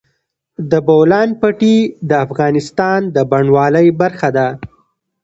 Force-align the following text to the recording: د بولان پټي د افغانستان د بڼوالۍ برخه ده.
د 0.71 0.73
بولان 0.87 1.29
پټي 1.39 1.77
د 2.09 2.11
افغانستان 2.25 2.99
د 3.15 3.17
بڼوالۍ 3.31 3.87
برخه 4.01 4.29
ده. 4.37 4.47